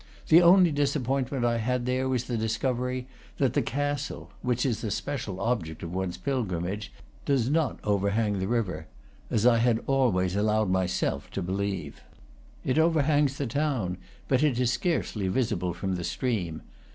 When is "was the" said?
2.09-2.35